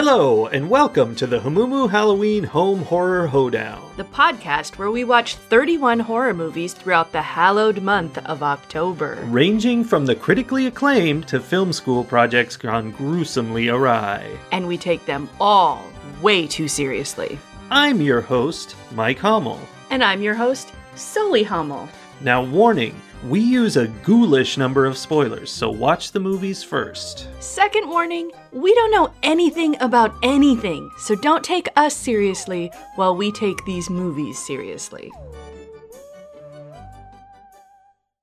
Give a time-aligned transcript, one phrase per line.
[0.00, 3.90] Hello, and welcome to the Humumu Halloween Home Horror Hoedown.
[3.96, 9.18] the podcast where we watch 31 horror movies throughout the hallowed month of October.
[9.24, 14.38] Ranging from the critically acclaimed to film school projects gone gruesomely awry.
[14.52, 15.84] And we take them all
[16.22, 17.36] way too seriously.
[17.68, 19.58] I'm your host, Mike Hummel.
[19.90, 21.88] And I'm your host, Sully Hummel.
[22.20, 22.94] Now, warning,
[23.24, 27.28] we use a ghoulish number of spoilers, so watch the movies first.
[27.40, 33.32] Second warning we don't know anything about anything, so don't take us seriously while we
[33.32, 35.10] take these movies seriously.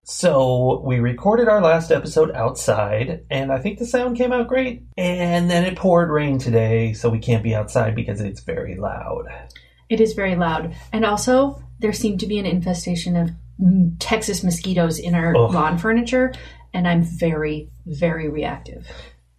[0.07, 4.83] So, we recorded our last episode outside, and I think the sound came out great.
[4.97, 9.25] And then it poured rain today, so we can't be outside because it's very loud.
[9.89, 10.75] It is very loud.
[10.93, 13.31] And also, there seemed to be an infestation of
[13.99, 15.53] Texas mosquitoes in our Ugh.
[15.53, 16.33] lawn furniture,
[16.73, 18.87] and I'm very, very reactive.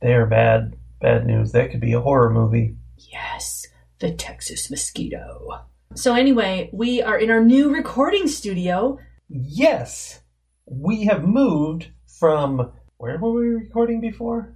[0.00, 1.52] They are bad, bad news.
[1.52, 2.76] That could be a horror movie.
[2.96, 3.66] Yes,
[3.98, 5.64] the Texas mosquito.
[5.94, 8.98] So, anyway, we are in our new recording studio.
[9.28, 10.20] Yes,
[10.66, 14.54] we have moved from where were we recording before?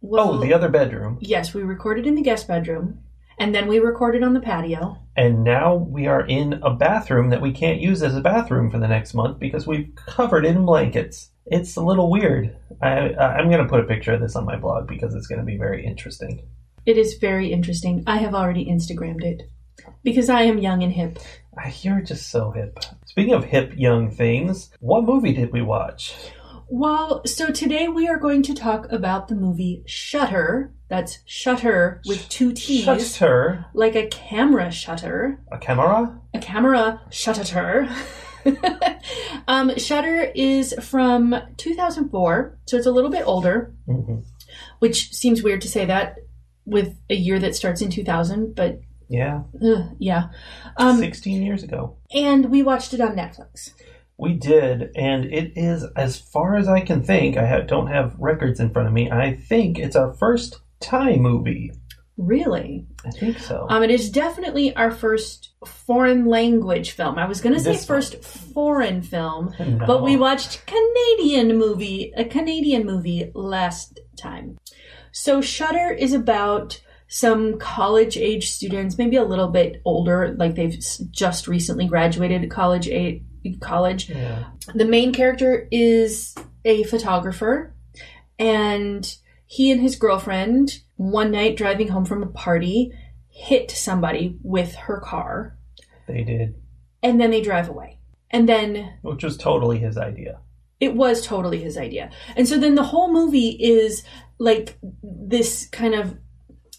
[0.00, 1.18] Well, oh, the other bedroom.
[1.20, 3.00] Yes, we recorded in the guest bedroom,
[3.42, 4.96] and then we recorded on the patio.
[5.16, 8.78] And now we are in a bathroom that we can't use as a bathroom for
[8.78, 11.30] the next month because we've covered it in blankets.
[11.46, 12.56] It's a little weird.
[12.80, 15.40] I, I'm going to put a picture of this on my blog because it's going
[15.40, 16.46] to be very interesting.
[16.86, 18.04] It is very interesting.
[18.06, 19.50] I have already Instagrammed it
[20.04, 21.18] because I am young and hip.
[21.80, 22.78] You're just so hip.
[23.06, 26.14] Speaking of hip young things, what movie did we watch?
[26.82, 30.72] Well, so today we are going to talk about the movie Shutter.
[30.88, 32.84] That's Shutter with two T's.
[32.84, 35.38] Shutter, Like a camera shutter.
[35.52, 36.18] a camera.
[36.32, 37.90] A camera shutter.
[39.48, 44.24] um, Shutter is from 2004, so it's a little bit older, Mhm.
[44.78, 46.20] which seems weird to say that
[46.64, 50.28] with a year that starts in 2000, but Yeah, ugh, yeah.
[50.78, 51.96] Um, 16 years ago.
[52.14, 53.74] and we watched it on Netflix.
[54.18, 58.14] We did, and it is, as far as I can think, I ha- don't have
[58.18, 59.10] records in front of me.
[59.10, 61.72] I think it's our first Thai movie.
[62.18, 62.86] Really?
[63.06, 63.66] I think so.
[63.68, 67.18] Um, it is definitely our first foreign language film.
[67.18, 69.86] I was going to say This first foreign film, No.
[69.86, 74.58] but we watched Canadian movie, a Canadian movie last time.
[75.10, 76.80] So Shutter is about
[77.14, 82.88] some college age students, maybe a little bit older, like they've just recently graduated college
[82.88, 83.22] age,
[83.60, 84.08] college.
[84.08, 84.44] Yeah.
[84.74, 86.34] The main character is
[86.64, 87.74] a photographer,
[88.38, 89.14] and
[89.44, 92.92] he and his girlfriend, one night driving home from a party,
[93.28, 95.58] hit somebody with her car,
[96.08, 96.54] They did,
[97.02, 97.98] and then they drive away.
[98.30, 100.38] And then which was totally his idea.
[100.80, 102.10] it was totally his idea.
[102.36, 104.02] And so then the whole movie is
[104.38, 106.16] like this kind of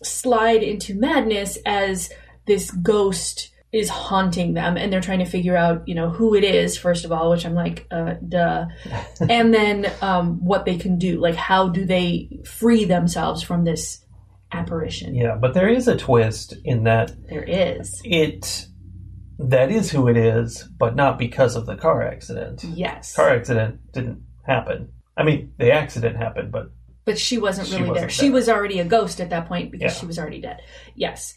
[0.01, 2.09] slide into madness as
[2.45, 6.43] this ghost is haunting them and they're trying to figure out, you know, who it
[6.43, 8.65] is, first of all, which I'm like, uh, duh.
[9.29, 11.19] and then um, what they can do.
[11.19, 14.05] Like, how do they free themselves from this
[14.51, 15.15] apparition?
[15.15, 17.99] Yeah, but there is a twist in that There is.
[18.05, 18.67] it
[19.39, 22.63] that is who it is, but not because of the car accident.
[22.63, 23.15] Yes.
[23.15, 24.89] Car accident didn't happen.
[25.17, 26.71] I mean, the accident happened, but
[27.05, 28.09] But she wasn't She really wasn't there.
[28.09, 29.99] She was already a ghost at that point because Yeah.
[29.99, 30.61] she was already dead.
[30.95, 31.35] Yes.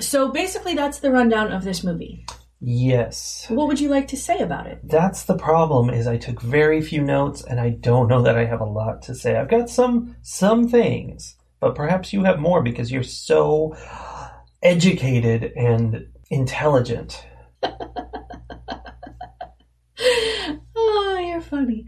[0.00, 2.24] So basically, that's the rundown of this movie.
[2.60, 3.46] yes.
[3.48, 4.80] What would you like to say about it?
[4.82, 8.46] That's the problem is I took very few notes and I don't know that I
[8.46, 9.36] have a lot to say.
[9.36, 13.76] I've got some some things, but perhaps you have more because you're so
[14.62, 17.24] educated and intelligent.
[20.76, 21.86] Oh, you're funny.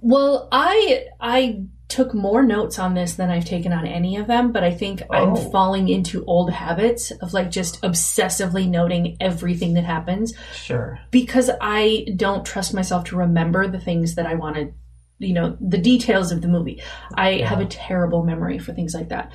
[0.00, 4.52] Well, I I took more notes on this than I've taken on any of them,
[4.52, 5.14] but I think Oh.
[5.14, 10.98] I'm falling into old habits of like just obsessively noting everything that happens Sure.
[11.10, 14.72] because I don't trust myself to remember the things that I want to,
[15.18, 16.82] you know, the details of the movie.
[17.14, 19.30] I have a terrible memory for things like that.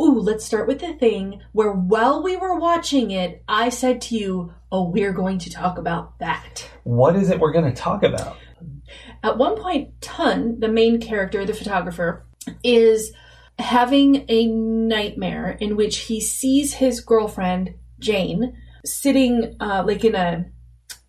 [0.00, 4.16] Ooh, let's start with the thing where while we were watching it, I said to
[4.16, 6.68] you, Oh, we're going to talk about that.
[6.82, 8.36] What is it we're going to talk about?
[9.22, 12.24] At one point, Tun, the main character, the photographer,
[12.62, 13.12] is
[13.58, 20.46] having a nightmare in which he sees his girlfriend, Jane, sitting uh, like in a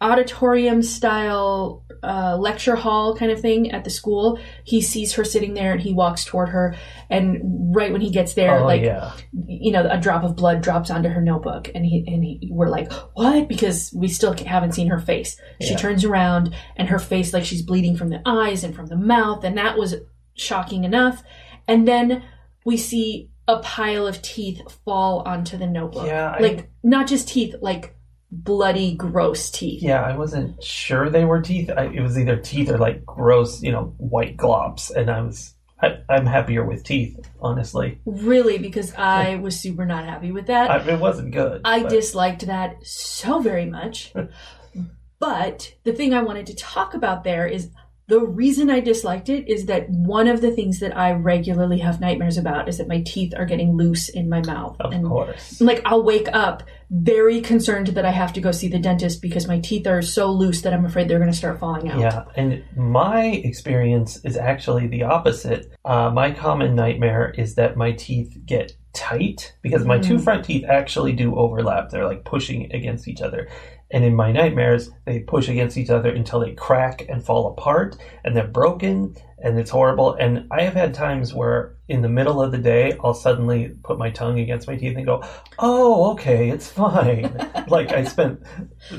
[0.02, 4.38] auditorium style uh, lecture hall kind of thing at the school.
[4.64, 6.76] He sees her sitting there and he walks toward her.
[7.10, 9.14] And right when he gets there, oh like yeah.
[9.48, 12.68] you know, a drop of blood drops onto her notebook, and he and he, we're
[12.70, 13.48] like, what?
[13.48, 15.40] Because we still haven't seen her face.
[15.62, 15.78] She Yeah.
[15.78, 19.44] turns around, and her face like she's bleeding from the eyes and from the mouth,
[19.44, 19.96] and that was
[20.36, 21.24] shocking enough.
[21.68, 22.24] And then
[22.66, 26.08] we see a pile of teeth fall onto the notebook.
[26.08, 27.95] Yeah, I- like not just teeth, like
[28.44, 29.82] bloody, gross teeth.
[29.82, 31.70] Yeah, I wasn't sure they were teeth.
[31.76, 35.54] I, it was either teeth or like gross, you know, white globs, and I was.
[35.82, 38.00] I, I'm happier with teeth, honestly.
[38.06, 40.72] Really, because I was super not happy with that.
[40.72, 41.62] I, it wasn't good.
[41.66, 44.14] I but- disliked that so very much.
[45.20, 47.72] but the thing I wanted to talk about there is
[48.08, 52.00] the reason I disliked it is that one of the things that I regularly have
[52.00, 54.78] nightmares about is that my teeth are getting loose in my mouth.
[54.80, 55.60] Of and course.
[55.60, 59.48] like I'll wake up very concerned that I have to go see the dentist because
[59.48, 62.00] my teeth are so loose that I'm afraid they're going to start falling out.
[62.00, 65.72] Yeah, and my experience is actually the opposite.
[65.84, 70.24] Uh, my common nightmare is that my teeth get tight because my two Mm.
[70.24, 71.90] front teeth actually do overlap.
[71.90, 73.50] They're like pushing against each other.
[73.96, 77.96] And in my nightmares, they push against each other until they crack and fall apart
[78.26, 80.16] and they're broken and it's horrible.
[80.16, 83.98] And I have had times where in the middle of the day, I'll suddenly put
[83.98, 85.24] my tongue against my teeth and go,
[85.60, 87.50] oh, okay, it's fine.
[87.70, 88.44] like I spent,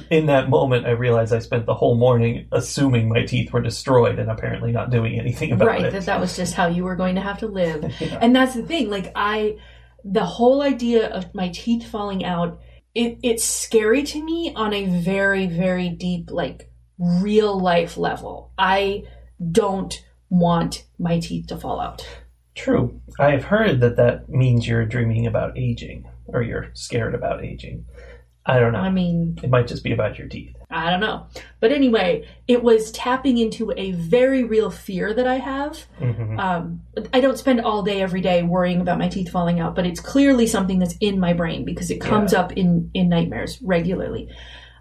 [0.08, 4.18] in that moment, I realized I spent the whole morning assuming my teeth were destroyed
[4.18, 5.84] and apparently not doing anything about right it.
[5.84, 5.92] Right.
[5.92, 8.18] That that was just how you were going to have to live Yeah.
[8.22, 9.58] and that's the thing like i
[10.04, 12.60] the whole idea of my teeth falling out
[12.96, 19.02] it, it's scary to me on a very very deep like real life level i
[19.52, 22.06] don't want my teeth to fall out
[22.56, 23.02] True.
[23.20, 27.84] I've heard that that means you're dreaming about aging or you're scared about aging.
[28.46, 28.80] I don't know.
[28.80, 30.56] i mean it might just be about your teeth.
[30.76, 31.26] I don't know
[31.60, 36.38] but anyway it was tapping into a very real fear that i have Mhm.
[36.38, 36.82] um,
[37.12, 40.00] I don't spend all day every day worrying about my teeth falling out, but it's
[40.00, 44.28] clearly something that's in my brain because it comes up in in nightmares regularly.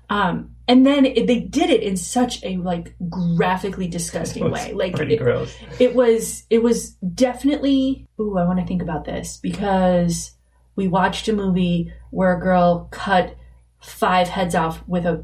[0.10, 4.72] Um, and then it, they did it in such a like graphically disgusting way.
[4.74, 5.54] Like pretty it, gross.
[5.80, 8.08] it was it was definitely.
[8.20, 10.32] Ooh, I want to think about this because
[10.76, 13.36] we watched a movie where a girl cut
[13.82, 15.24] five heads off with a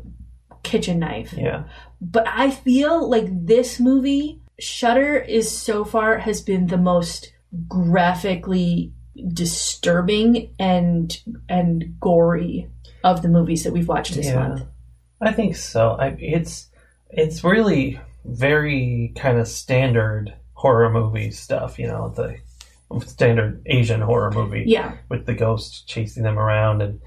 [0.63, 1.63] kitchen knife Yeah.
[1.99, 7.33] but I feel like this movie, Shutter, is so far has been the most
[7.67, 8.93] graphically
[9.33, 11.19] disturbing and
[11.49, 12.67] and gory
[13.03, 14.47] of the movies that we've watched this Yeah.
[14.47, 14.63] month.
[15.21, 15.91] I think so.
[15.99, 16.67] I, it's
[17.09, 22.37] it's really very kind of standard horror movie stuff, you know, the
[23.05, 27.01] standard Asian horror movie Yeah, with the ghost chasing them around and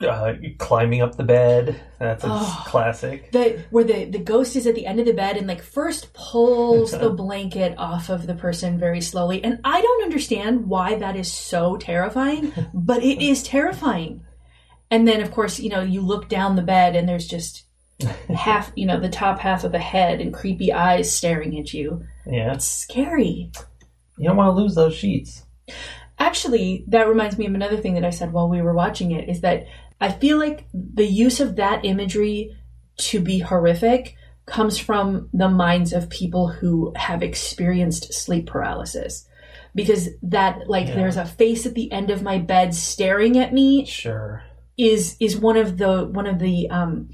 [0.00, 1.80] uh, climbing up the bed.
[1.98, 2.62] That's a Oh.
[2.66, 3.32] classic.
[3.32, 6.12] the where the the ghost is at the end of the bed and like first
[6.12, 11.16] pulls the blanket off of the person very slowly, and I don't understand why that
[11.16, 14.22] is so terrifying, but it is terrifying.
[14.90, 17.64] And then of course you know you look down the bed and there's just
[18.28, 22.02] half you know the top half of the head and creepy eyes staring at you.
[22.26, 22.52] Yeah.
[22.52, 23.50] It's scary.
[24.18, 25.44] You don't want to lose those sheets.
[26.18, 29.28] Actually, that reminds me of another thing that I said while we were watching it
[29.28, 29.66] is that
[30.00, 32.56] I feel like the use of that imagery
[32.98, 34.14] to be horrific
[34.46, 39.26] comes from the minds of people who have experienced sleep paralysis.
[39.74, 40.94] Because that like Yeah.
[40.96, 44.42] there's a face at the end of my bed staring at me Sure.
[44.78, 47.08] is is one of the one of the um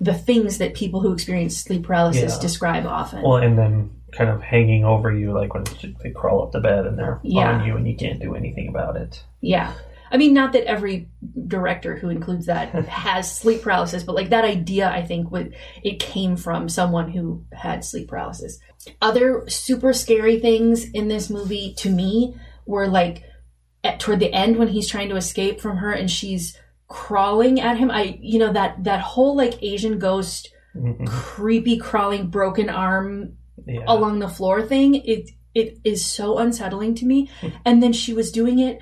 [0.00, 2.40] the things that people who experience sleep paralysis Yeah.
[2.40, 3.22] describe often.
[3.22, 5.64] Well, and then kind of hanging over you, like when
[6.02, 7.52] they crawl up the bed and they're Yeah.
[7.58, 9.22] on you and you can't do anything about it.
[9.40, 9.72] Yeah.
[10.14, 11.08] I mean, not that every
[11.48, 15.98] director who includes that has sleep paralysis, but like that idea, I think would it
[15.98, 18.60] came from someone who had sleep paralysis.
[19.02, 23.24] Other super scary things in this movie to me were like
[23.82, 26.56] at toward the end when he's trying to escape from her and she's
[26.86, 27.90] crawling at him.
[27.90, 31.06] I, you know, that that whole like Asian ghost, Mhm.
[31.08, 33.82] creepy crawling broken arm Yeah.
[33.88, 37.30] along the floor thing it it is so unsettling to me
[37.64, 38.80] and then she was doing it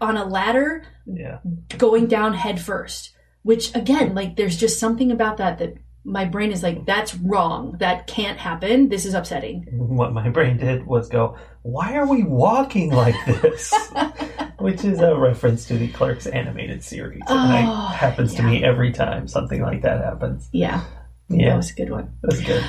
[0.00, 1.38] on a ladder yeah.
[1.78, 6.50] going down head first which again like there's just something about that that my brain
[6.50, 11.08] is like that's wrong that can't happen this is upsetting What my brain did was
[11.08, 13.72] go, why are we walking like this?
[14.58, 17.20] Which is a reference to the Clerks animated series.
[17.28, 20.48] and it Oh, happens to me every time something like that happens.
[20.52, 20.84] yeah
[21.28, 21.50] Yeah.
[21.50, 22.64] that was a good one that's good.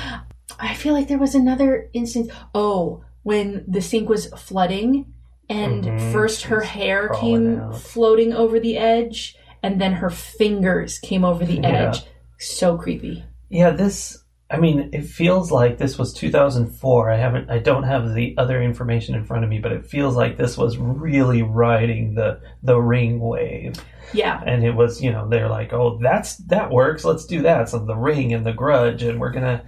[0.60, 5.11] i feel like there was another instance oh when the sink was flooding
[5.52, 7.76] and Mhm, first her hair came out.
[7.76, 11.68] floating over the edge and then her fingers came over the Yeah.
[11.88, 12.02] edge
[12.38, 14.18] so creepy Yeah, this.
[14.50, 17.10] I mean, it feels like this was 2004.
[17.10, 17.48] I haven't.
[17.50, 20.58] I don't have the other information in front of me, but it feels like this
[20.58, 23.74] was really riding the the ring wave.
[24.12, 27.68] yeah and it was you know they're like oh that's that works let's do that
[27.70, 29.62] so the ring and the grudge and we're gonna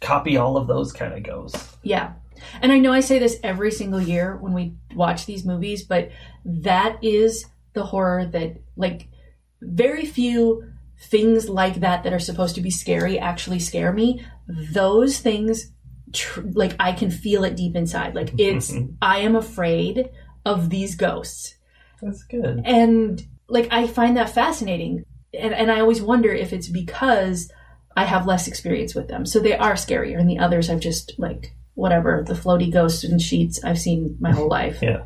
[0.00, 2.12] copy all of those kind of goes Yeah.
[2.62, 6.10] And I know I say this every single year when we watch these movies, but
[6.44, 9.08] that is the horror that, like,
[9.60, 10.64] very few
[10.98, 14.24] things like that that are supposed to be scary actually scare me.
[14.46, 15.72] Those things,
[16.12, 18.14] tr- like, I can feel it deep inside.
[18.14, 20.10] Like, it's, I am afraid
[20.44, 21.56] of these ghosts.
[22.02, 22.62] That's good.
[22.64, 25.04] And, like, I find that fascinating.
[25.32, 27.50] And, and I always wonder if it's because
[27.96, 29.26] I have less experience with them.
[29.26, 33.20] So they are scarier, and the others I've just, like, whatever, the floaty ghosts and
[33.20, 34.80] sheets I've seen my whole life.
[34.82, 35.02] Yeah,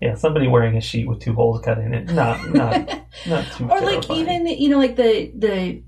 [0.00, 0.14] yeah.
[0.14, 2.10] Somebody wearing a sheet with two holes cut in it.
[2.10, 2.88] Not, not,
[3.26, 3.64] not too.
[3.66, 3.82] Much.
[3.82, 5.82] Or like even you know like the the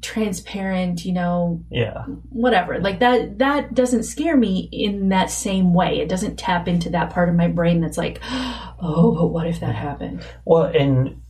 [0.00, 5.98] transparent you know Yeah, whatever like that that doesn't scare me in that same way
[5.98, 8.20] it doesn't tap into that part of my brain that's like
[8.80, 11.22] oh but what if that happened Well, and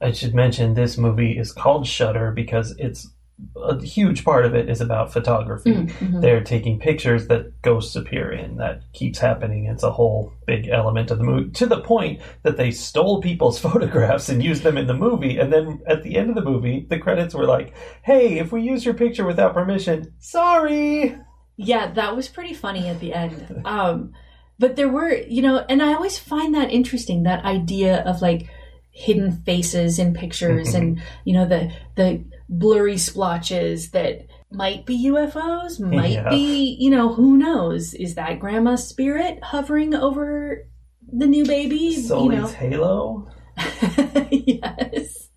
[0.00, 3.08] I should mention this movie is called Shutter because it's
[3.56, 5.72] a huge part of it is about photography.
[5.72, 6.20] Mhm.
[6.22, 8.56] They're taking pictures that ghosts appear in.
[8.56, 9.66] That keeps happening.
[9.66, 13.58] It's a whole big element of the movie to the point that they stole people's
[13.66, 15.38] photographs and used them in the movie.
[15.38, 18.62] And then at the end of the movie, the credits were like, "Hey, if we
[18.62, 21.16] use your picture without permission, sorry."
[21.58, 24.12] yeah that was pretty funny at the end um
[24.58, 28.46] but there were you know and i always find that interesting that idea of like
[28.90, 35.80] hidden faces in pictures and you know the the blurry splotches that might be ufos
[35.80, 36.28] might Yeah.
[36.28, 40.66] be you know who knows is that grandma's spirit hovering over
[41.12, 43.28] the new baby you Sully's know halo.
[44.30, 45.28] yes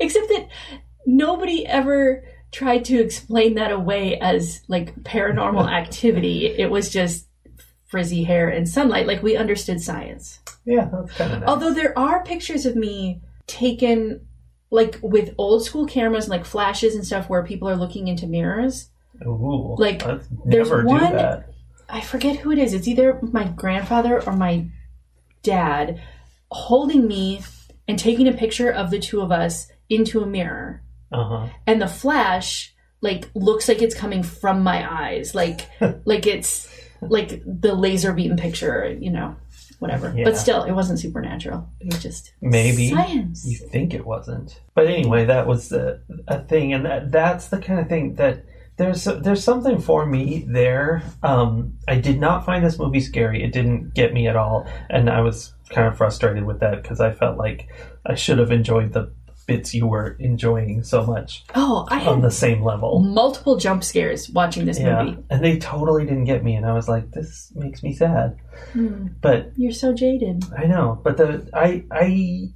[0.00, 0.48] except that
[1.06, 7.28] nobody ever tried to explain that away as like paranormal activity it was just
[7.86, 11.48] frizzy hair and sunlight like we understood science Yeah, that's kind of nice.
[11.48, 14.25] although there are pictures of me taken
[14.70, 18.90] like with old school cameras like flashes and stuff where people are looking into mirrors
[19.24, 20.00] Ooh, like,
[20.44, 21.48] there's never do one- that.
[21.88, 22.74] I forget who it is.
[22.74, 24.66] It's either my grandfather or my
[25.42, 26.02] dad
[26.50, 27.40] holding me
[27.88, 30.82] and taking a picture of the two of us into a mirror.
[31.12, 31.48] Uh huh.
[31.66, 35.34] And the flash like looks like it's coming from my eyes.
[35.34, 35.68] Like
[36.04, 36.68] like it's
[37.00, 39.36] like the laser beam picture, you know,
[39.78, 40.12] whatever.
[40.16, 40.24] Yeah.
[40.24, 41.68] But still, it wasn't supernatural.
[41.80, 42.90] It was just Maybe.
[42.90, 43.44] science.
[43.46, 47.58] You think it wasn't, but anyway, that was a, a thing, and that that's the
[47.58, 48.44] kind of thing that
[48.76, 51.02] there's there's something for me there.
[51.22, 55.08] Um, I did not find this movie scary; it didn't get me at all, and
[55.08, 57.68] I was kind of frustrated with that because I felt like
[58.04, 59.12] I should have enjoyed the
[59.46, 63.00] bits you were enjoying so much Oh, I on had the same level.
[63.00, 65.18] multiple jump scares watching this Yeah, movie.
[65.30, 68.36] and they totally didn't get me, and I was like, "This makes me sad."
[68.72, 69.08] Hmm.
[69.20, 70.44] But You're so jaded.
[70.56, 72.48] I know, but the I I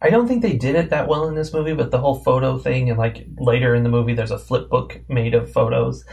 [0.00, 1.74] I don't think they did it that well in this movie.
[1.74, 5.00] But the whole photo thing, and like later in the movie, there's a flip book
[5.08, 6.04] made of photos,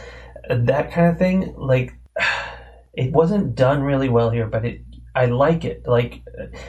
[0.48, 1.54] that kind of thing.
[1.56, 1.92] Like
[2.94, 4.82] it wasn't done really well here, but it
[5.14, 5.82] I like it.
[5.86, 6.22] Like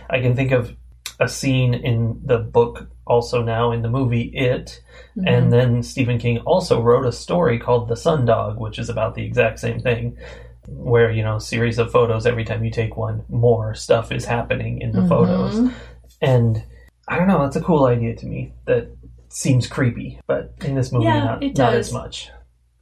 [0.09, 0.75] I can think of
[1.21, 4.81] a scene in the book also now in the movie It,
[5.17, 5.27] Mm-hmm.
[5.27, 9.13] and then Stephen King also wrote a story called The Sun Dog, which is about
[9.13, 10.17] the exact same thing.
[10.67, 14.79] Where, you know, series of photos, every time you take one, more stuff is happening
[14.79, 15.09] in the Mhm.
[15.09, 15.73] photos.
[16.21, 16.63] And
[17.09, 18.87] I don't know, that's a cool idea to me that
[19.27, 22.29] seems creepy, but in this movie, Yeah, not, it not as much.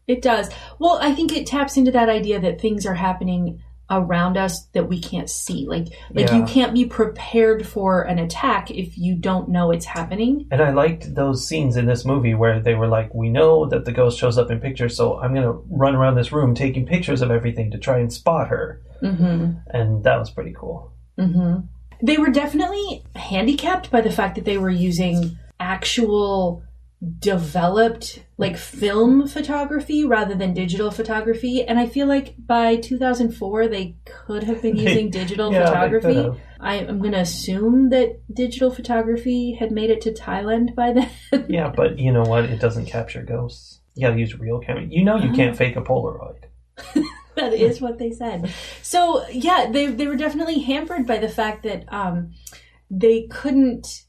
[0.07, 0.51] It does.
[0.77, 4.87] Well, I think it taps into that idea that things are happening around us that
[4.87, 5.65] we can't see.
[5.67, 10.47] Like like you can't be prepared for an attack if you don't know it's happening.
[10.51, 13.85] And I liked those scenes in this movie where they were like, we know that
[13.85, 16.85] the ghost shows up in pictures, so I'm going to run around this room taking
[16.85, 18.81] pictures of everything to try and spot her.
[19.01, 19.53] Mm-hmm.
[19.75, 20.93] And that was pretty cool.
[21.17, 21.65] Mm-hmm.
[22.05, 26.63] They were definitely handicapped by the fact that they were using actual
[27.19, 33.95] developed like film photography rather than digital photography and i feel like by 2004 they
[34.03, 36.29] could have been using digital Yeah, photography.
[36.59, 41.09] I, i'm going to assume that digital photography had made it to thailand by then
[41.47, 42.45] Yeah, but you know what?
[42.45, 43.79] It doesn't capture ghosts.
[43.95, 44.83] You gotta use real camera.
[44.83, 46.43] You know you can't fake a Polaroid.
[47.35, 48.51] that is what they said.
[48.81, 52.33] So yeah, they they were definitely hampered by the fact that um,
[52.91, 54.03] they couldn't,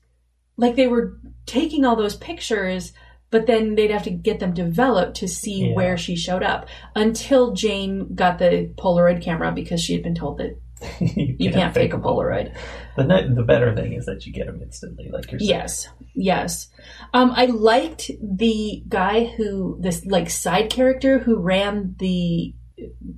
[0.60, 2.92] like, they were taking all those pictures,
[3.30, 5.74] but then they'd have to get them developed to see Yeah.
[5.74, 6.66] where she showed up.
[6.94, 10.56] Until Jane got the Polaroid camera because she had been told that
[11.00, 12.56] you can't fake a Polaroid.
[12.96, 15.40] The ne- the better thing is that you get them instantly, like you're.
[15.40, 16.68] Yes, yes.
[17.12, 22.54] Um, I liked the guy who this like side character who ran the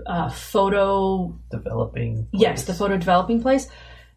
[0.07, 2.27] uh, photo Developing.
[2.33, 3.69] Yes, the photo developing place.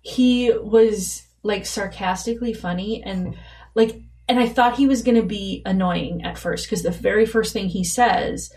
[0.01, 3.35] He was like sarcastically funny and
[3.75, 7.27] like and I thought he was going to be annoying at first because the very
[7.27, 8.51] first thing he says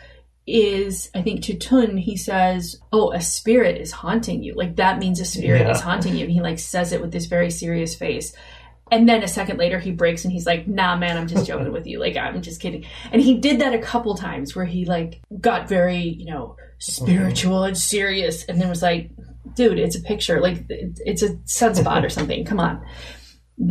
[0.47, 4.99] is I think to Tun he says, "Oh, a spirit is haunting you." Like that
[4.99, 5.73] means a spirit Yeah.
[5.73, 6.25] is haunting you.
[6.25, 8.33] And he like says it with this very serious face.
[8.91, 11.71] And then a second later he breaks and he's like, "Nah, man, I'm just joking
[11.71, 11.99] with you.
[12.01, 15.69] Like I'm just kidding." And he did that a couple times where he like got
[15.69, 19.11] very, you know, spiritual and serious and then was like,
[19.55, 20.41] "Dude, it's a picture.
[20.41, 22.45] Like it's a sunspot or something.
[22.45, 22.85] Come on."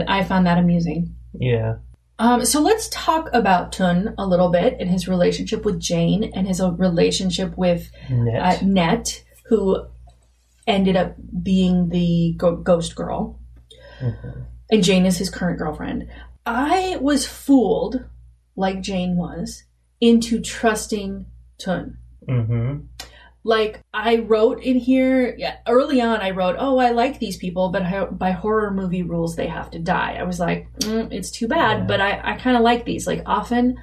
[0.08, 1.16] I found that amusing.
[1.34, 1.76] Yeah.
[2.20, 6.48] Um, so let's talk about Tun a little bit and his relationship with Jane and
[6.48, 8.64] his uh, relationship with Net.
[8.64, 9.86] uh, Net, who
[10.66, 13.40] ended up being the go- ghost girl.
[14.70, 16.10] And Jane is his current girlfriend.
[16.46, 18.04] I was fooled,
[18.56, 19.64] like Jane was,
[20.02, 21.26] into trusting
[21.60, 21.98] Tun.
[22.28, 22.80] mm-hmm.
[23.48, 27.70] Like I wrote in here yeah, early on, I wrote, "Oh, I like these people,
[27.70, 31.32] but ho- by horror movie rules, they have to die." I was like, mm, "It's
[31.32, 31.86] too bad," Yeah.
[31.86, 33.08] but I, I kind of like these.
[33.08, 33.78] Like often,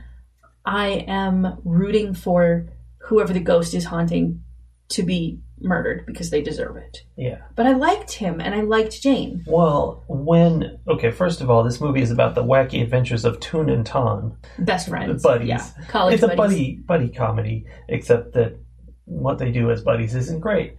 [0.67, 2.69] I am rooting for
[3.09, 4.43] whoever the ghost is haunting
[4.91, 6.99] to be murdered because they deserve it.
[7.17, 7.39] Yeah.
[7.57, 9.45] But I liked him, and I liked Jane.
[9.47, 13.71] Well, when okay, first of all, this movie is about the wacky adventures of Tun
[13.71, 15.49] and Ton, Best friends, buddies.
[15.49, 18.59] yeah, college it's a buddy buddy comedy, except that
[19.07, 20.77] what they do as buddies isn't great.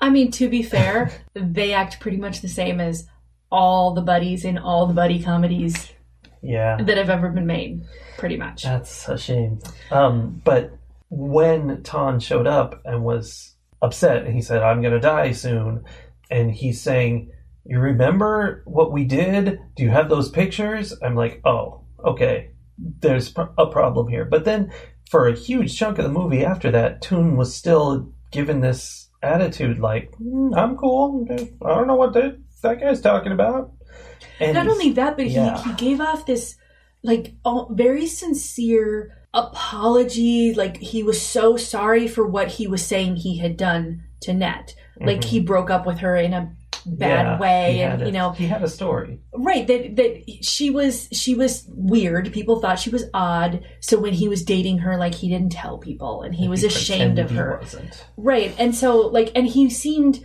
[0.00, 3.06] I mean, to be fair, they act pretty much the same as
[3.50, 5.92] all the buddies in all the buddy comedies
[6.42, 7.84] Yeah, that have ever been made,
[8.18, 8.62] pretty much.
[8.64, 9.60] that's a shame.
[9.90, 10.72] Um, but
[11.10, 15.84] when Ton showed up and was upset, and he said, "I'm going to die soon,"
[16.30, 17.30] and he's saying,
[17.66, 19.60] "You remember what we did?
[19.76, 22.50] Do you have those pictures?" I'm like, "Oh, okay,
[23.00, 24.72] there's a problem here." But then,
[25.10, 29.78] for a huge chunk of the movie after that, Tun was still given this attitude,
[29.78, 31.26] like, "Mm, "I'm cool.
[31.30, 33.72] I don't know what that that guy's talking about."
[34.40, 35.62] And Not only that, but yeah.
[35.62, 36.56] he, he gave off this
[37.02, 37.34] like
[37.70, 40.54] very sincere apology.
[40.54, 44.74] Like he was so sorry for what he was saying he had done to Net.
[45.00, 46.52] Like he broke up with her in a
[46.86, 47.24] bad.
[47.26, 49.20] Yeah, way, and a- you know, he had a story.
[49.34, 52.32] right that that she was she was weird.
[52.32, 53.64] People thought she was odd.
[53.80, 57.18] So when he was dating her, like he didn't tell people, and he was ashamed
[57.18, 57.60] of he her.
[58.16, 58.54] Right.
[58.58, 60.24] And so like and he seemed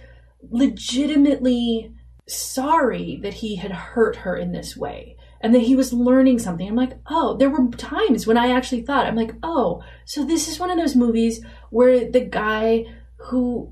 [0.50, 1.92] legitimately
[2.28, 6.68] sorry that he had hurt her in this way and that he was learning something.
[6.68, 10.48] I'm like, "Oh, there were times when I actually thought I'm like, "Oh, so this
[10.48, 12.86] is one of those movies where the guy
[13.18, 13.72] who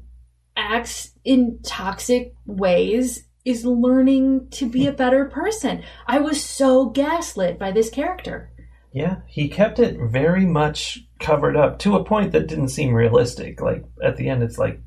[0.65, 7.60] acts in toxic ways is learning to be a better person." I was so gaslit
[7.60, 8.51] by this character.
[8.91, 13.62] Yeah, he kept it very much covered up to a point that didn't seem realistic.
[13.62, 14.80] Like at the end, it's like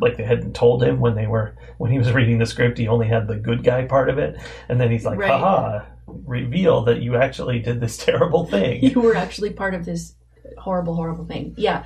[0.00, 2.78] like they hadn't told him when they were when he was reading the script.
[2.78, 4.36] He only had the good guy part of it,
[4.68, 5.30] and then he's like, Right.
[5.30, 8.82] "Haha!" Reveal that you actually did this terrible thing.
[8.82, 10.14] you were actually part of this
[10.58, 11.54] horrible, horrible thing.
[11.56, 11.84] Yeah.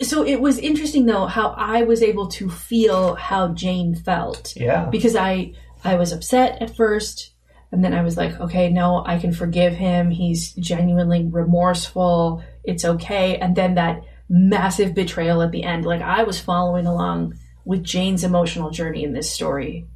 [0.00, 4.86] So it was interesting though how I was able to feel how Jane felt yeah,
[4.86, 7.32] because I I was upset at first
[7.72, 10.10] and then I was like, okay, no, I can forgive him.
[10.10, 12.42] He's genuinely remorseful.
[12.64, 13.36] It's okay.
[13.36, 15.84] And then that massive betrayal at the end.
[15.84, 19.86] Like I was following along with Jane's emotional journey in this story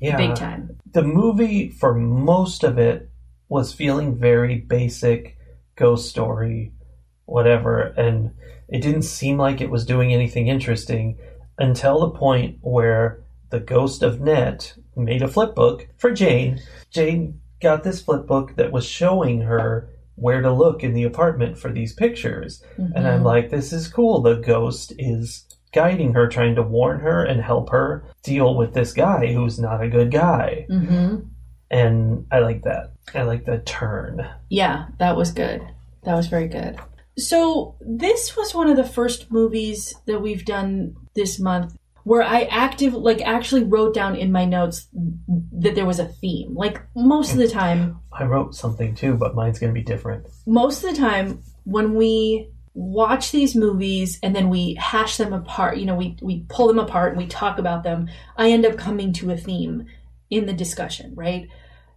[0.00, 0.16] yeah.
[0.16, 0.76] big time.
[0.92, 3.10] the movie for most of it
[3.48, 5.36] was feeling very basic
[5.76, 6.72] ghost story
[7.32, 8.30] whatever and
[8.68, 11.18] it didn't seem like it was doing anything interesting
[11.58, 17.40] until the point where the ghost of net made a flip book for jane jane
[17.60, 21.72] got this flip book that was showing her where to look in the apartment for
[21.72, 26.62] these pictures and i'm like this is cool the ghost is guiding her trying to
[26.62, 31.16] warn her and help her deal with this guy who's not a good guy hmm
[31.72, 32.92] and I like that.
[33.14, 34.28] I like the turn.
[34.50, 35.66] Yeah, that was good.
[36.04, 36.78] That was very good.
[37.18, 42.42] So, this was one of the first movies that we've done this month where I
[42.42, 44.88] active like actually wrote down in my notes
[45.52, 46.54] that there was a theme.
[46.54, 50.26] Like most of the time, I wrote something too, but mine's going to be different.
[50.46, 55.76] most of the time when we watch these movies and then we hash them apart,
[55.76, 58.76] you know, we we pull them apart and we talk about them, I end up
[58.76, 59.86] coming to a theme
[60.30, 61.48] in the discussion, right?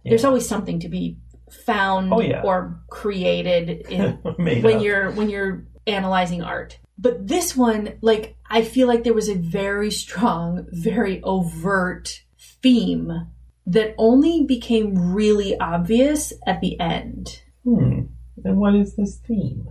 [0.04, 1.16] There's always something to be
[1.50, 2.42] found Oh, yeah.
[2.42, 4.82] or created in when up.
[4.82, 6.78] you're when you're analyzing art.
[6.98, 12.22] But this one, like I feel like there was a very strong, very overt
[12.62, 13.28] theme
[13.66, 17.42] that only became really obvious at the end.
[17.64, 18.00] Hmm.
[18.44, 19.68] And what is this theme?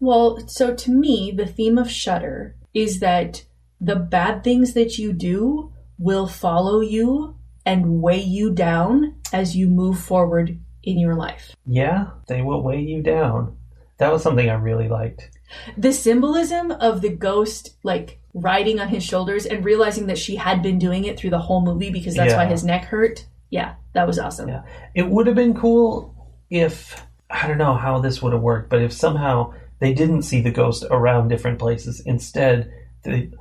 [0.00, 3.44] Well, so to me, the theme of Shutter is that
[3.80, 9.68] the bad things that you do will follow you and weigh you down as you
[9.68, 11.54] move forward in your life.
[11.66, 13.56] Yeah, they will weigh you down.
[13.98, 15.30] That was something I really liked.
[15.76, 20.62] The symbolism of the ghost, like riding on his shoulders and realizing that she had
[20.62, 23.26] been doing it through the whole movie because that's why his neck hurt.
[23.50, 24.48] Yeah, that was awesome.
[24.48, 24.62] Yeah.
[24.94, 26.14] It would have been cool
[26.50, 30.40] if I don't know how this would have worked, but if somehow they didn't see
[30.40, 32.00] the ghost around different places.
[32.04, 32.72] Instead,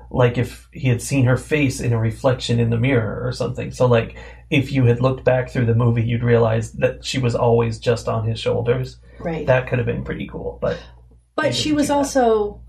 [0.09, 3.71] like if he had seen her face in a reflection in the mirror or something.
[3.71, 4.17] So like
[4.49, 8.07] if you had looked back through the movie, you'd realize that she was always just
[8.07, 8.97] on his shoulders.
[9.19, 9.45] Right.
[9.47, 10.59] That could have been pretty cool.
[10.61, 10.77] But
[11.35, 12.61] But she was also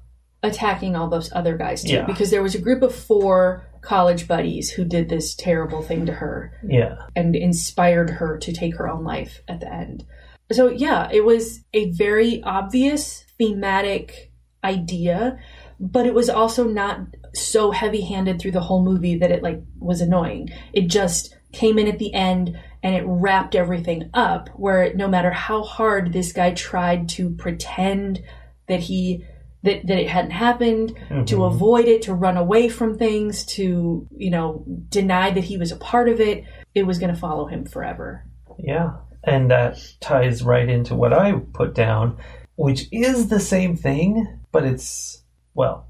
[0.42, 2.07] attacking all those other guys too, Yeah.
[2.07, 6.12] because there was a group of four college buddies who did this terrible thing to
[6.12, 10.05] her yeah, and inspired her to take her own life at the end.
[10.51, 14.33] So yeah, it was a very obvious thematic
[14.64, 15.38] idea,
[15.81, 17.01] but it was also not
[17.35, 20.51] so heavy-handed through the whole movie that it like was annoying.
[20.73, 25.31] It just came in at the end and it wrapped everything up where no matter
[25.31, 28.23] how hard this guy tried to pretend
[28.67, 29.25] that he
[29.64, 30.95] that, that it hadn't happened,
[31.27, 31.47] to Mhm.
[31.49, 35.77] avoid it, to run away from things, to, you know, deny that he was a
[35.77, 36.45] part of it,
[36.77, 38.25] it was going to follow him forever.
[38.57, 38.93] Yeah.
[39.25, 42.19] And that ties right into what I put down,
[42.55, 45.18] which is the same thing, but it's,
[45.59, 45.87] well,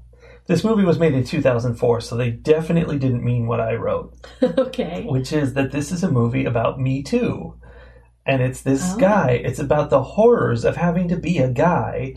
[0.47, 5.05] this movie was made in 2004, so they definitely didn't mean what I wrote, okay.
[5.07, 7.53] which is that this is a movie about Me Too.
[8.25, 8.97] And it's this Oh.
[8.97, 12.15] guy, it's about the horrors of having to be a guy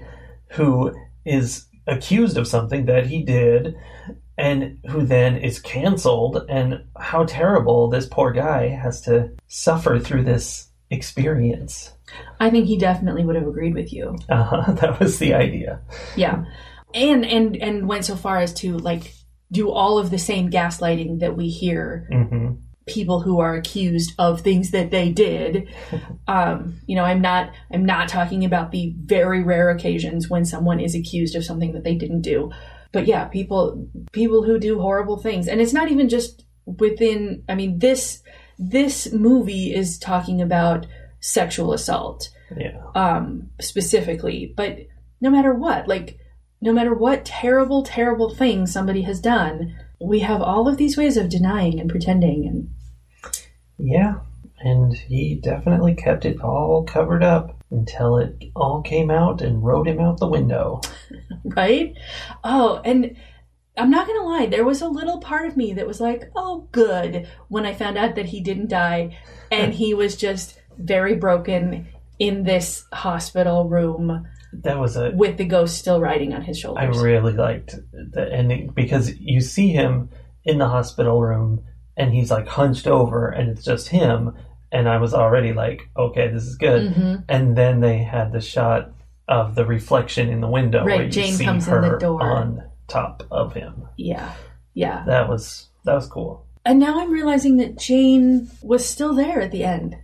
[0.53, 0.93] who
[1.27, 3.75] is accused of something that he did
[4.39, 10.25] and who then is canceled and how terrible this poor guy has to suffer through
[10.25, 11.93] this experience
[12.41, 14.17] I think he definitely would have agreed with you.
[14.29, 14.73] uh, huh.
[14.81, 15.81] that was the idea
[16.17, 16.45] Yeah.
[16.95, 19.15] And and and went so far as to like
[19.51, 22.53] do all of the same gaslighting that we hear hmm
[22.87, 25.69] people who are accused of things that they did.
[26.29, 30.79] Um, you know, I'm not I'm not talking about the very rare occasions when someone
[30.79, 32.53] is accused of something that they didn't do.
[32.93, 35.49] But yeah, people people who do horrible things.
[35.49, 38.23] And it's not even just within I mean this
[38.57, 40.87] this movie is talking about
[41.19, 44.79] sexual assault yeah um specifically, but
[45.21, 46.19] no matter what, like
[46.63, 51.19] no matter what terrible terrible thing somebody has done, we have all of these ways
[51.19, 52.71] of denying and pretending and
[53.79, 54.15] yeah
[54.65, 59.89] and he definitely kept it all covered up until it all came out and rode
[59.89, 60.81] him out the window
[61.45, 61.97] right?
[62.45, 63.17] Oh, and
[63.77, 66.69] I'm not gonna lie, there was a little part of me that was like, oh,
[66.73, 69.19] good, when I found out that he didn't die
[69.51, 75.45] and he was just very broken in this hospital room that was a with the
[75.45, 76.97] ghost still riding on his shoulders.
[76.97, 80.11] I really liked the ending because you see him
[80.45, 81.65] in the hospital room
[81.97, 84.35] and he's like hunched over and it's just him
[84.71, 88.41] and I was already like okay this is good hmm and then they had the
[88.41, 88.91] shot
[89.29, 92.23] of the reflection in the window Right, where you Jane see comes in the door.
[92.23, 94.35] on top of him Yeah,
[94.75, 95.05] yeah.
[95.07, 99.51] that was that was cool And now I'm realizing that Jane was still there at
[99.51, 99.97] the end.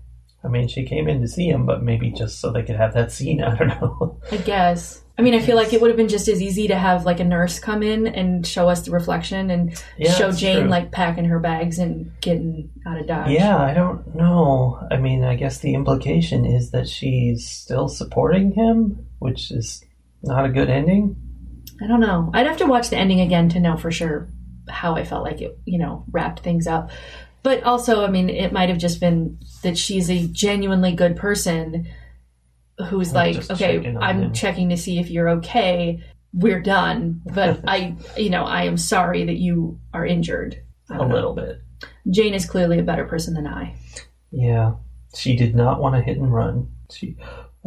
[0.44, 2.94] I mean she came in to see him but maybe just so they could have
[2.94, 5.02] that scene I don't know I guess.
[5.16, 7.18] I mean, I feel like it would have been just as easy to have like
[7.18, 10.68] a nurse come in and show us the reflection and Yeah, show Jane true.
[10.68, 13.30] like packing her bags and getting out of Dodge.
[13.32, 18.52] yeah I don't know I mean I guess the implication is that she's still supporting
[18.52, 19.84] him which is
[20.22, 21.16] not a good ending
[21.82, 22.30] I don't know.
[22.34, 24.28] I'd have to watch the ending again to know for sure
[24.68, 26.90] how I felt like it, you know, wrapped things up.
[27.42, 31.88] But also, I mean, it might have just been that she's a genuinely good person
[32.88, 36.02] who's I'm like, okay, checking I'm him." checking to see if you're okay.
[36.32, 37.22] We're done.
[37.24, 40.62] But I, you know, I am sorry that you are injured.
[40.90, 41.06] A know.
[41.06, 41.60] little bit
[42.10, 43.74] Jane is clearly a better person than I.
[44.30, 44.74] Yeah,
[45.14, 46.68] she did not want to hit and run.
[46.90, 47.16] She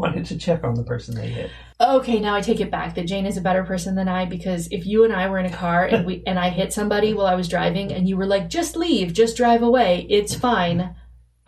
[0.01, 1.51] wanted to check on the person they hit.
[1.79, 4.67] Okay, now I take it back that Jane is a better person than I because
[4.71, 7.27] if you and I were in a car and we and I hit somebody while
[7.27, 10.95] I was driving and you were like, "Just leave, just drive away, it's fine,"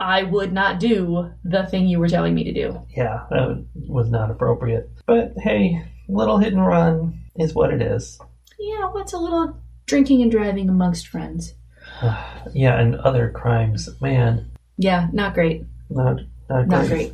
[0.00, 2.80] I would not do the thing you were telling me to do.
[2.96, 4.90] Yeah, that was not appropriate.
[5.06, 8.18] But hey, little hit and run is what it is.
[8.58, 11.54] Yeah, what's a little drinking and driving amongst friends?
[12.52, 15.64] Yeah, and other crimes, man, Yeah, not great.
[15.88, 16.68] not not great.
[16.68, 17.12] Not great.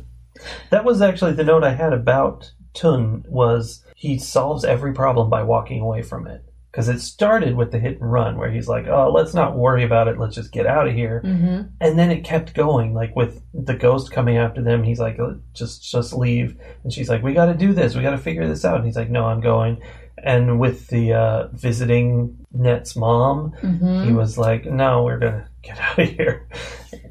[0.69, 5.43] That was actually the note I had about Tun was he solves every problem by
[5.43, 6.43] walking away from it.
[6.71, 9.83] Because it started with the hit and run, where he's like, "Oh, let's not worry
[9.83, 10.17] about it.
[10.17, 13.73] Let's just get out of here." hmm and then it kept going like with the
[13.73, 14.83] ghost coming after them.
[14.83, 16.55] He's like "Uh, just just leave.
[16.83, 17.93] And she's like we got to do this.
[17.93, 18.77] We got to figure this out.
[18.77, 19.81] And he's like no i'm going.
[20.23, 25.77] And with the uh, visiting net's mom hmm he was like no we're gonna get
[25.77, 26.47] out of here.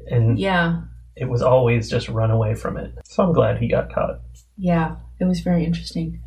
[0.09, 0.81] And Yeah,
[1.21, 4.19] it was always just run away from it so i'm glad he got caught
[4.61, 6.21] yeah, it was very interesting.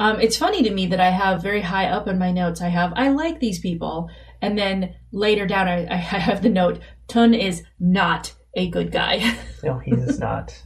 [0.00, 2.60] Um, it's funny to me that I have very high up in my notes.
[2.60, 4.10] I have I like these people,
[4.42, 9.36] and then later down I, I have the note Tun is not a good guy.
[9.62, 10.58] No, he is not.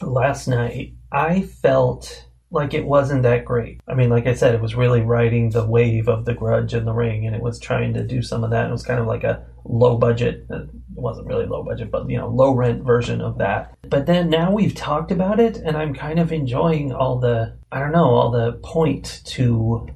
[0.02, 3.82] last night, I felt like it wasn't that great.
[3.88, 6.88] I mean, like I said, it was really riding the wave of the grudge and
[6.88, 8.70] the ring, and it was trying to do some of that.
[8.70, 12.10] It was kind of like a low budget, uh, it wasn't really low budget, but
[12.10, 13.76] you know, low rent version of that.
[13.90, 17.80] But then now we've talked about it, and I'm kind of enjoying all the, I
[17.80, 19.90] don't know, all the point to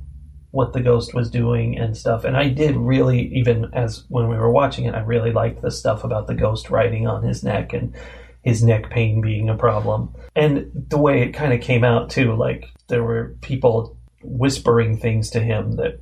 [0.52, 2.26] what the ghost was doing and stuff.
[2.26, 5.72] And I did really, even as when we were watching it, I really liked the
[5.72, 7.96] stuff about the ghost riding on his neck and
[8.44, 10.14] his neck pain being a problem.
[10.36, 15.30] And the way it kind of came out too, like there were people whispering things
[15.32, 16.00] to him that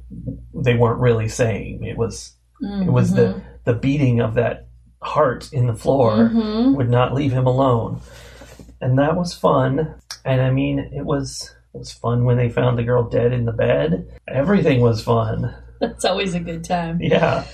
[0.54, 1.84] they weren't really saying.
[1.84, 4.68] It was it was the the beating of that
[5.02, 6.76] heart in the floor Mhm.
[6.76, 8.02] would not leave him alone.
[8.82, 9.96] And that was fun.
[10.26, 13.46] And I mean, it was it was fun when they found the girl dead in
[13.46, 14.08] the bed.
[14.28, 15.54] Everything was fun.
[15.80, 17.00] That's always a good time.
[17.02, 17.46] Yeah.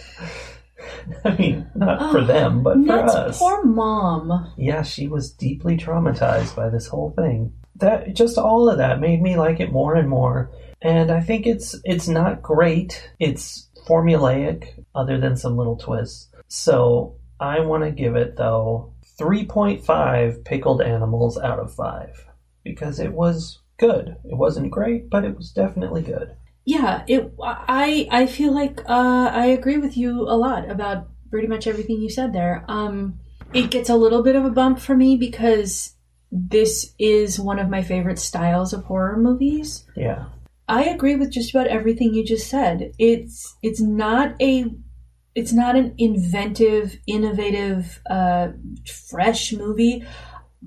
[1.26, 3.40] I mean, not for Oh, them, but for us.
[3.40, 4.54] poor mom.
[4.58, 7.54] Yeah, she was deeply traumatized by this whole thing.
[7.78, 10.50] That just all of that made me like it more and more.
[10.82, 13.10] And I think it's it's not great.
[13.20, 16.30] It's formulaic other than some little twists.
[16.48, 22.26] So, I want to give it though 3.5 pickled animals out of 5
[22.64, 24.16] because it was good.
[24.24, 26.36] It wasn't great, but it was definitely good.
[26.66, 27.32] Yeah, it.
[27.42, 32.02] I I feel like uh, I agree with you a lot about pretty much everything
[32.02, 32.66] you said there.
[32.68, 33.20] Um,
[33.54, 35.96] it gets a little bit of a bump for me because
[36.32, 39.86] this is one of my favorite styles of horror movies.
[39.96, 40.26] Yeah.
[40.68, 42.92] I agree with just about everything you just said.
[42.98, 44.66] It's it's not a
[45.36, 48.50] it's not an inventive, innovative, uh,
[49.10, 50.06] fresh movie.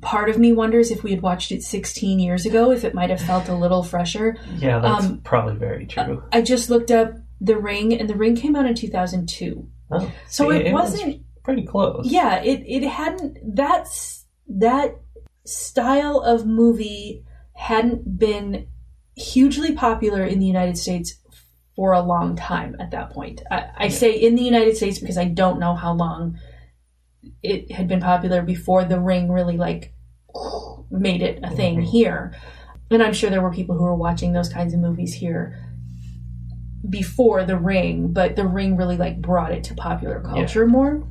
[0.00, 3.10] Part of me wonders if we had watched it 16 years ago, if it might
[3.10, 4.36] have felt a little fresher.
[4.58, 6.22] Yeah, that's Um, probably very true.
[6.32, 9.66] I just looked up The Ring, and The Ring came out in 2002.
[9.90, 11.22] Oh, So see, it was wasn't.
[11.42, 12.06] pretty close.
[12.06, 13.38] Yeah, it it hadn't.
[13.56, 14.96] That's that
[15.44, 18.66] style of movie hadn't been
[19.16, 21.14] hugely popular in the United States
[21.74, 23.42] for a long time at that point.
[23.50, 26.38] I, I say in the United States because I don't know how long
[27.42, 29.92] it had been popular before The Ring really like
[30.90, 31.84] made it a thing Mhm.
[31.84, 32.34] here.
[32.90, 35.56] And I'm sure there were people who were watching those kinds of movies here
[36.88, 41.04] before The Ring, but The Ring really like brought it to popular culture more.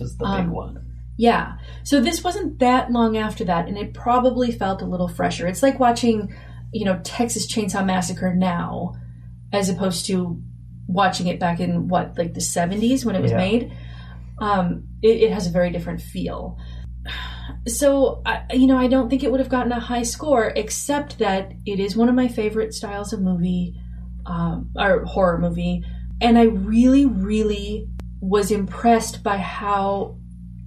[0.00, 0.78] was the Um, big one.
[1.18, 1.54] Yeah.
[1.84, 5.46] So this wasn't that long after that, and it probably felt a little fresher.
[5.46, 6.32] It's like watching,
[6.72, 8.94] you know, Texas Chainsaw Massacre now,
[9.52, 10.40] as opposed to
[10.88, 13.36] watching it back in what, like the 70s when it was Yeah.
[13.36, 13.72] made.
[14.42, 16.58] Um, it, it has a very different feel.
[17.68, 21.20] So, I, you know, I don't think it would have gotten a high score, except
[21.20, 23.80] that it is one of my favorite styles of movie,
[24.26, 25.84] um, or horror movie.
[26.20, 27.88] And I really, really
[28.20, 30.16] was impressed by how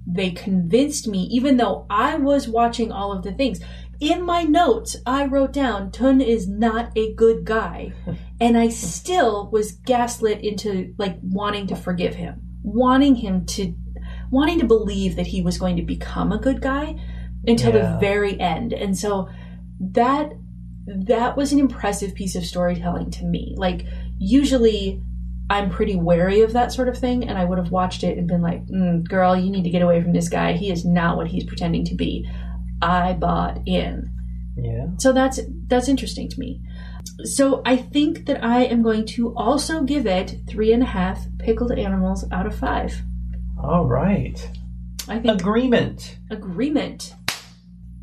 [0.06, 3.60] they convinced me, even though I was watching all of the things.
[4.00, 7.92] In my notes, I wrote down Tun is not a good guy.
[8.38, 13.72] And I still was gaslit into like wanting to forgive him, wanting him to,
[14.30, 16.96] wanting to believe that he was going to become a good guy
[17.46, 17.92] until Yeah.
[17.92, 18.72] the very end.
[18.74, 19.28] And so
[19.80, 20.32] that,
[20.86, 23.54] that was an impressive piece of storytelling to me.
[23.56, 23.86] Like,
[24.18, 25.00] usually
[25.48, 28.26] I'm pretty wary of that sort of thing, and I would have watched it and
[28.26, 30.54] been like, mm, "Girl, you need to get away from this guy.
[30.54, 32.28] He is not what he's pretending to be."
[32.82, 34.10] I bought in,
[34.56, 34.86] Yeah.
[34.98, 36.60] so that's that's interesting to me.
[37.24, 41.24] So I think that I am going to also give it three and a half
[41.38, 43.02] pickled animals out of five.
[43.62, 44.38] All right.
[45.08, 46.18] I think Agreement.
[46.30, 47.14] agreement.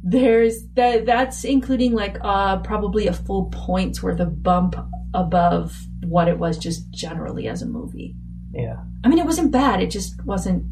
[0.04, 1.06] There's that.
[1.06, 4.76] That's including like uh probably a full point's worth of bump
[5.14, 8.16] above what it was just generally as a movie.
[8.54, 8.78] Yeah.
[9.04, 9.82] I mean, it wasn't bad.
[9.82, 10.66] It just wasn't.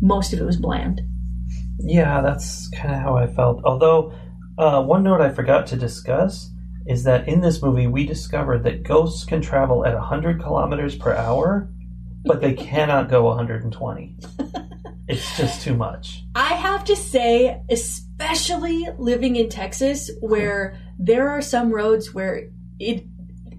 [0.00, 1.00] Most of it was bland.
[1.78, 3.62] Yeah, that's kind of how I felt.
[3.64, 4.12] Although,
[4.56, 6.50] uh, one note I forgot to discuss
[6.88, 11.14] is that in this movie we discovered that ghosts can travel at 100 kilometers per
[11.14, 11.70] hour,
[12.24, 14.16] but they cannot go 120.
[15.08, 16.24] It's just too much.
[16.34, 23.06] I have to say, especially living in Texas, where there are some roads where it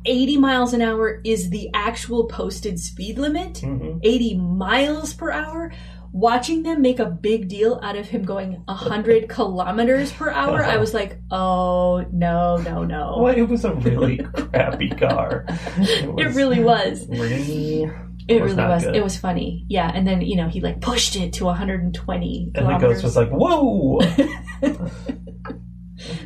[0.06, 5.72] 80 miles an hour is the actual posted speed limit, hmm 80 miles per hour.
[6.12, 10.78] Watching them make a big deal out of him going 100 kilometers per hour, I
[10.78, 13.18] was like, oh, no, no, no.
[13.22, 15.46] Well, it was a really crappy car.
[15.78, 17.08] It really was.
[17.08, 17.92] Really?
[18.28, 18.84] It was really was.
[18.84, 18.96] good.
[18.96, 19.66] It was funny.
[19.68, 23.16] Yeah, and then you know he like pushed it to 120 and the ghost was
[23.16, 24.00] like, "Whoa!"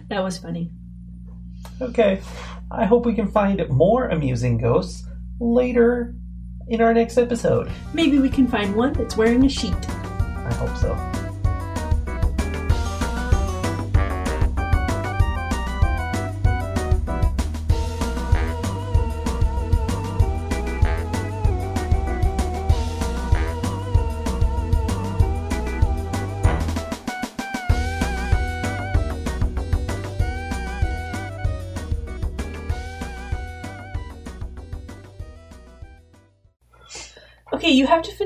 [0.10, 0.70] that was funny.
[1.82, 2.22] okay,
[2.70, 5.08] I hope we can find more amusing ghosts
[5.40, 6.14] later
[6.68, 7.72] in our next episode.
[7.94, 9.90] Maybe we can find one that's wearing a sheet.
[9.90, 11.13] I hope so.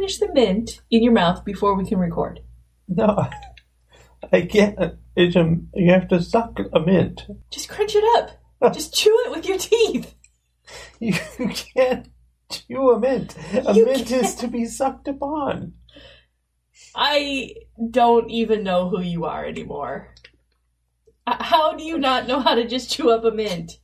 [0.08, 2.40] Finish the mint in your mouth before we can record.
[2.88, 3.28] No,
[4.32, 4.78] I, can't.
[5.16, 7.26] It's a, you have to suck a mint.
[7.52, 8.40] Just crunch it up.
[8.74, 10.16] Just chew it with your teeth.
[11.00, 12.10] You can't
[12.50, 13.36] chew a mint.
[13.54, 14.40] A You mint is can't.
[14.40, 15.74] to be sucked upon.
[16.96, 17.54] I
[17.92, 20.14] don't even know who you are anymore.
[21.28, 23.80] How do you not know how to just chew up a mint?